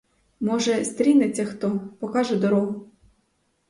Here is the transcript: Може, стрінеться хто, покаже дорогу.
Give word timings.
Може, 0.39 0.85
стрінеться 0.85 1.45
хто, 1.45 1.79
покаже 1.99 2.35
дорогу. 2.35 2.87